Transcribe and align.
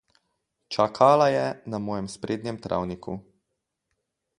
Čakala 0.75 1.27
je 1.35 1.45
na 1.75 1.79
mojem 1.91 2.07
sprednjem 2.17 2.61
travniku. 2.67 3.19